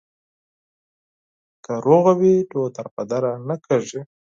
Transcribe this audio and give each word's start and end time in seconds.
که 1.63 1.73
سوله 1.83 2.13
وي 2.19 2.33
نو 2.51 2.61
دربدره 2.75 3.31
نه 3.47 3.55
کیږي. 3.65 4.01